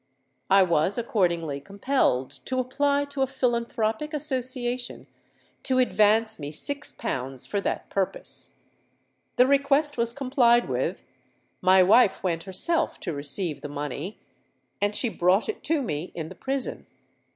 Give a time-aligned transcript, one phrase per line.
[0.49, 5.05] I was accordingly compelled to apply to a philanthropic association
[5.61, 8.61] to advance me six pounds for that purpose.
[9.35, 11.05] The request was complied with;
[11.61, 14.17] my wife went herself to receive the money;
[14.81, 16.87] and she brought it to me in the prison.